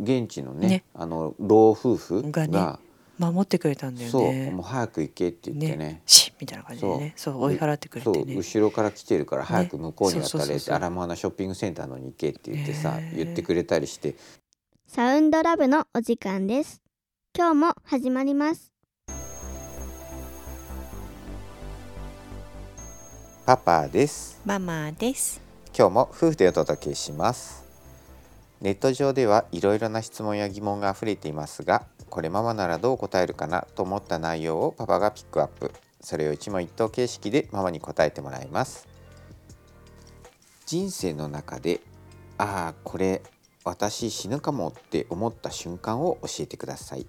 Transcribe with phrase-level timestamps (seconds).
[0.00, 0.84] 現地のねね。
[0.94, 2.78] あの老夫婦ががね
[3.18, 6.02] 守ってくれたんだよそうねもう早く行けって言ってね。
[6.06, 7.14] シッみたいな感じでね。
[7.16, 7.42] そう。
[7.44, 8.14] 追い払ってくれてね。
[8.14, 10.48] そう後ろから来てるから早く向こうに渡れそうそうそう。
[10.48, 13.12] そうってアラモアナショッピングセンターのに行けって言ってさね。
[13.16, 14.16] 言ってくれたりして。
[14.86, 16.82] サウンドラブのお時間です。
[17.34, 18.70] 今日も始まります。
[23.46, 24.40] パパです。
[24.44, 25.46] ママです。
[25.78, 27.65] 今日も夫婦でお届けします
[28.60, 35.72] ネット上ではいろいろな質問や疑問が溢れていますがこれママならどう答えるかなと思った内容をパパがピックアップ。
[36.00, 38.86] それを一問一答形式でママに答えてもらいます。
[40.64, 41.80] 人生の中で
[42.38, 43.22] ああこれ
[43.64, 47.06] 私死ぬかもって思った瞬間を教えてください。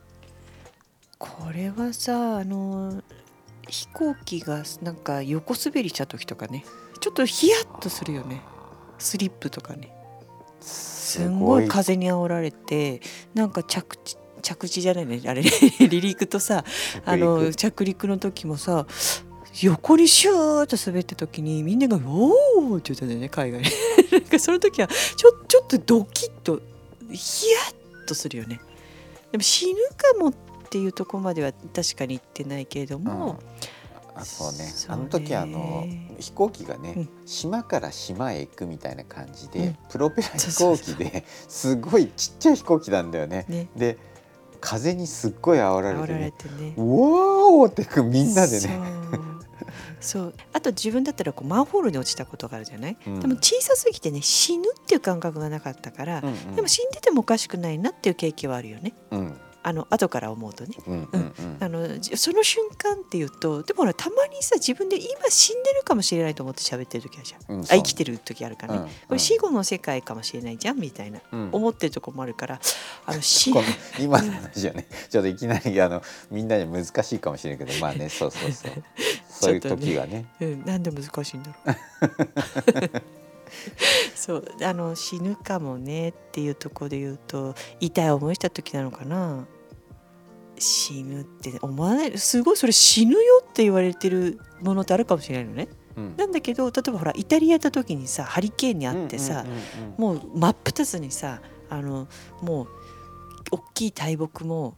[1.20, 3.04] これはさあの
[3.68, 6.64] 飛行機がなんか横滑りした時とかね
[7.00, 8.42] ちょっとヒヤッとするよね。
[8.98, 9.97] スリップとかね。
[10.62, 13.02] すんごい風に煽られて
[13.34, 15.44] なんか着地着地じゃないねあれ
[15.80, 16.64] 離陸とさ
[17.06, 18.86] あの着陸の時もさ
[19.64, 22.32] 横にシューッと滑った時にみんなが「お
[22.74, 23.64] お!」って言ったんだよね海外。
[24.12, 26.62] なんかその時はちょちょっとドキッと
[27.12, 27.60] ヒヤ
[28.04, 28.62] ッとするよね。
[29.32, 30.34] でも死ぬかもっ
[30.70, 33.77] ていうところまでは確かに言ってないけれども、あそ
[34.18, 34.26] うね。
[34.26, 34.74] そうね。
[34.88, 35.86] あの時あの
[36.20, 37.10] 飛行機がね、うん。
[37.26, 39.78] 島から島へ行くみたいな感じで、うん。
[39.90, 43.46] プロペラ飛行機ですごいちっちゃい飛行機なんだよね。
[43.48, 43.70] ね。
[43.76, 43.98] で
[44.60, 46.56] 風にすっごい煽られ煽られてね。
[46.56, 48.60] てね「うわー!」ってくみんなでね。
[48.60, 49.28] そう。
[50.00, 50.34] そう。
[50.54, 53.20] あと自分だったらこうマンホールに落ちたことがあるじゃない、うん。
[53.20, 56.56] でも小さすぎてね死ぬっていう感覚がなかったから、うんうん。
[56.56, 58.94] でも死んでてもおかしくないなっていう経験はあるよね。
[59.12, 60.78] うんあの後から思うとね。
[60.88, 61.58] うんうんうん。
[61.60, 71.50] あのじその瞬間っていうとでもほらたまにさ自分で今死んでるかもしれないと思って喋ってる時あるじゃん、うんあ生きてる時あるからね、うんこれ死後の世界かもしれないじゃんみたいな、うん。
[71.52, 72.62] 思ってるとこもあるから
[73.06, 73.68] あの 死この
[74.00, 76.02] 今の話はねちょっといきなりあの
[76.32, 78.72] みんなに難しいかもしれないけどまあねそうそうそう。
[79.30, 80.26] そういう時がね。
[80.40, 83.02] うん、なんで難しいんだろう。
[84.16, 84.46] そう。
[84.64, 89.46] あの死ぬかもねっていうところで言うと痛い思いした時なのかな
[90.60, 92.18] 死ぬって思わない？
[92.18, 95.68] すごいそれ死ぬよって言われてるものってあるかもしれないのね。
[95.96, 96.18] うん。
[96.18, 99.46] なんだけど例えばほらイタリア行った時にさハリケーンにあってさ、
[99.98, 102.08] もう真っ二つにさあの
[102.42, 102.68] もう
[103.52, 104.76] 大きい大木も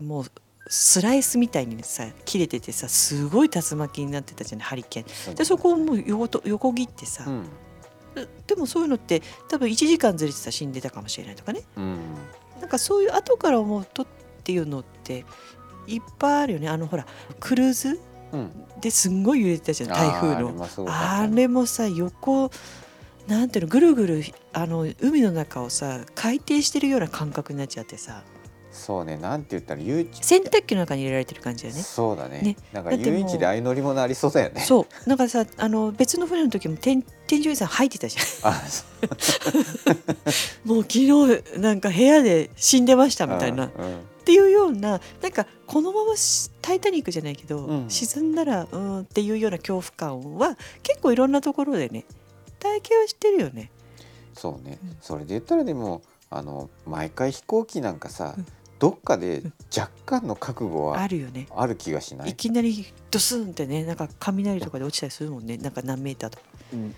[0.00, 0.24] もう
[0.68, 5.34] スライスみたいにさ切れててさすごい竜巻になってたじゃないハリケーン。
[5.34, 7.44] でそこをもう横と横切ってさ、うん。
[8.14, 11.62] ででもそういうのって多分1時間ずれてたら死んでたかもしれないとかね。
[11.76, 11.98] うん。
[12.60, 14.06] なんかそういう後から思うと
[14.44, 15.24] っていうのって
[15.86, 16.68] いっぱいあるよね。
[16.68, 17.06] あのほら
[17.40, 18.00] クルーズ
[18.32, 18.50] うん。
[18.78, 20.68] ですんごい揺れてたじゃん台風の。
[20.88, 22.50] あれもさ横
[23.26, 28.22] なんていうのぐるぐるあの海の中をさ回転してるような感覚になっちゃってさ。
[28.70, 30.22] そうねなんて言ったら誘致。
[30.22, 31.80] 洗濯機の中に入れられてる感じだよね。
[31.80, 32.42] そうだね。
[32.42, 32.56] ね。
[32.72, 34.60] なんか遊園地でああいう乗り物ありそうだよね。
[34.60, 35.08] そう。
[35.08, 38.52] なんかさあの別の船の時も天天井さん入ってたじゃん。
[38.52, 38.84] あ そ
[40.66, 40.68] う。
[40.68, 47.90] もう昨日なんか部屋で死んでましたみたいな、っうんうんていうようななんかこのままし「タイタニック」じゃないけど、うん。
[47.90, 52.04] 沈んだらうんっていうような恐怖感は結構いろんなところでね
[52.58, 53.70] 体験はしてるよね。
[54.32, 54.96] そうね、うん。
[55.00, 58.46] それで言ったらでもあの毎回飛行機なんかさ、うん。
[58.80, 59.42] どっかで
[59.74, 61.46] 若干の覚悟はあるよね。
[61.54, 62.30] ある気がしない？
[62.30, 65.56] いきなりドスンってねなんか雷とかで落ちたりするもんね。
[65.56, 66.44] なんか何メーターとか。
[66.72, 66.94] うん。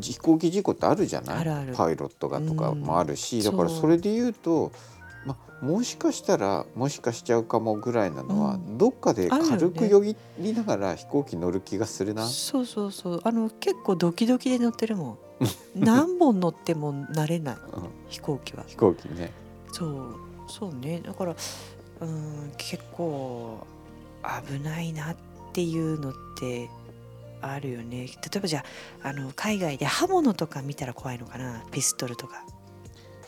[0.00, 1.36] 飛行機事故ってあるじゃない？
[1.38, 1.74] あるある。
[1.74, 3.44] パイロットがとかもあるし、うん。
[3.44, 5.01] だからそれで言うと、ま、
[5.62, 8.76] もしかしたらもしかしちゃうかもぐらいなのは、うん。
[8.78, 12.26] どっかで軽くよぎりながら飛行機乗る気がするな。
[12.26, 13.20] そうそうそう。
[13.22, 15.18] あの結構ドキドキで乗ってるもん。
[15.76, 17.54] 何本乗っても慣れない。
[17.54, 17.60] うん。
[18.08, 18.64] 飛行機は。
[18.66, 19.32] 飛行機ね。
[19.72, 20.14] そう。
[20.48, 21.00] そうね。
[21.00, 21.36] だから
[22.00, 23.64] うん結構
[24.46, 25.16] 危ないなっ
[25.52, 26.68] ていうのって
[27.40, 28.06] あるよね。
[28.06, 28.64] 例えばじゃ
[29.04, 31.62] ああの海外で刃物とか見たら怖いのかな？
[31.70, 32.44] ピストルとか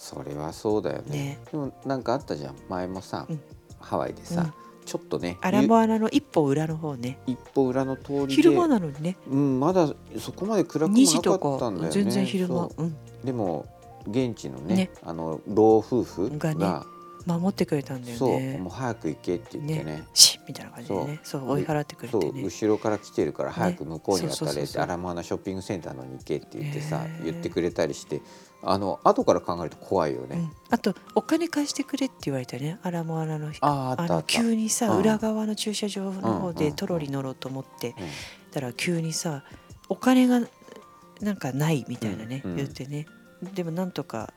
[0.05, 1.19] それはそうだよね。
[1.19, 1.39] ね。
[1.51, 2.57] でもなんかあったじゃん。
[2.69, 3.41] 前もさ、うん。
[3.81, 4.53] ハワイでさ、うん。
[4.85, 7.19] ちょっとねアラモアナの一歩裏の方ね。
[7.27, 9.17] 一歩裏の通りで昼間なのにね。
[9.27, 11.91] うん、まだそこまで暗くも2なかったんだよね。
[11.91, 12.55] 全然昼間。
[12.55, 12.83] そう。
[12.83, 12.97] うん。
[13.25, 13.67] でも
[14.07, 14.91] 現地のねね。
[15.03, 16.87] あの老夫婦ががね
[17.27, 19.85] 守ってくれたんだよそうねもう早く行けって言ってね。
[19.85, 20.05] ね。
[20.13, 21.21] シッみたいな感じでね。
[21.23, 21.51] そう。
[21.53, 24.83] 追い払ってくれそうてね後ろから来てるから早く向こうに渡れってそうそうそうそう。
[24.83, 28.21] アラモアナショッピングセンターのに行けって言ってさ言ってくれたりして
[28.67, 30.37] あの後から考えると怖いよね。
[30.37, 34.03] うん、あとお金貸してくれって言われたねアラモアナの人あのあああった。
[34.03, 34.23] あった。
[34.25, 34.99] 急にさ、うん。
[35.01, 37.95] 裏側の駐車場の方でトロリ乗ろうと思って、うん。
[38.53, 39.45] たら急にさ
[39.89, 40.41] お金が
[41.21, 42.57] なんかないみたいなね、うんうん。
[42.57, 43.07] 言ってね。
[43.55, 44.33] でもなんとか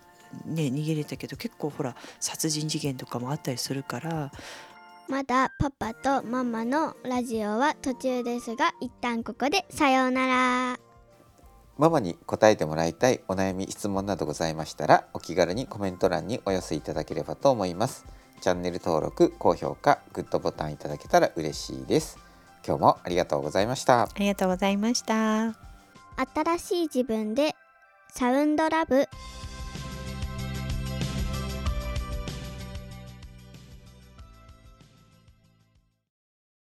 [0.45, 4.31] ね逃げれたけど結構ほら殺人事件とかもあったりするから。
[5.09, 10.79] まだパパとママのラジオは途中ですが一旦ここでさようなら
[11.77, 18.05] ママに答えてもらいたいお悩み質問などございましたらお気軽にコメント欄にお寄せいただければと思います。
[18.41, 22.17] チャンネル登録高評価グッドボタンいただけたら嬉しいです。
[22.65, 24.03] 今日もありがとうございました。
[24.03, 25.55] ありがとうございました。
[26.33, 27.55] 新しい自分で
[28.09, 29.07] サウンドラブ